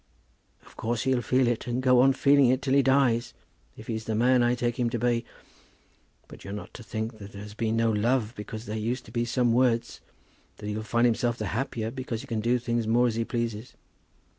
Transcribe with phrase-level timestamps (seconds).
[0.65, 3.35] "Of course he'll feel it, and go on feeling it till he dies,
[3.77, 5.25] if he's the man I take him to be.
[6.43, 9.25] You're not to think that there has been no love because there used to be
[9.25, 10.01] some words,
[10.57, 13.75] that he'll find himself the happier because he can do things more as he pleases.